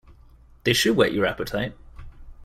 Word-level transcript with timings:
This 0.63 0.77
should 0.77 0.95
whet 0.97 1.13
your 1.13 1.27
appetite. 1.27 1.75